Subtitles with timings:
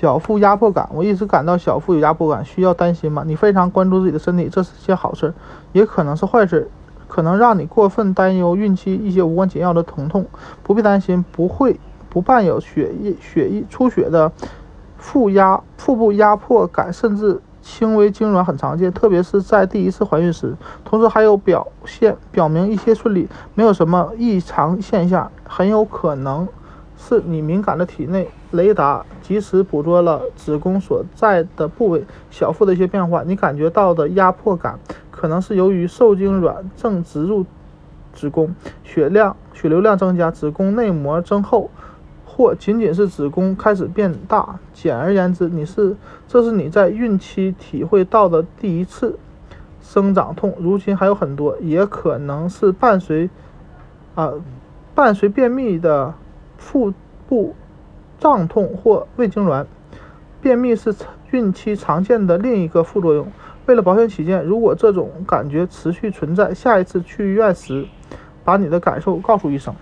[0.00, 3.24] 小腹压迫感，我一直感到小腹有压迫感，需要担心吗？
[3.26, 5.34] 你非常关注自己的身体，这是件好事，
[5.72, 6.70] 也可能是坏事，
[7.08, 10.24] 可能让你过分担忧孕期一些无关紧要的疼痛，
[10.62, 14.30] 不必担心，不会不伴有血液血液出血的
[14.96, 20.56] 腹压腹部压迫感，甚至轻微痉挛很常见，特别是在第一次怀孕时。
[20.84, 26.46] 同时还有表现表明一切顺利，没有什么异常现象，很有可能。
[27.00, 34.78] 是你敏感的体内雷达及时捕捉了子宫所在的部位小腹的一些变化，你感觉到的压迫感
[35.12, 37.46] 可能是由于受精卵正植入
[38.12, 41.70] 子宫，血量血流量增加，子宫内膜增厚，
[42.26, 44.58] 或仅仅是子宫开始变大。
[44.74, 49.16] 简而言之，你是这是你在孕期体会到的第一次
[49.80, 53.30] 生长痛，如今还有很多，也可能是伴随
[54.16, 54.32] 啊
[54.96, 56.12] 伴随便秘的。
[56.58, 56.92] 腹
[57.26, 57.54] 部
[58.18, 59.64] 胀痛或胃痉挛，
[60.42, 60.94] 便秘是
[61.30, 63.26] 孕期常见的另一个副作用。
[63.66, 67.86] 为了保险起见，如果这种感觉持续存在，下一次去医院时，
[68.44, 69.74] 把你的感受告诉医生。